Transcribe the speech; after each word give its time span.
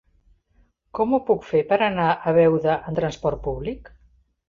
Com 0.99 1.13
ho 1.13 1.19
puc 1.27 1.45
fer 1.51 1.63
per 1.73 1.81
anar 1.91 2.09
a 2.11 2.35
Beuda 2.41 2.81
amb 2.81 3.01
trasport 3.05 3.49
públic? 3.53 3.97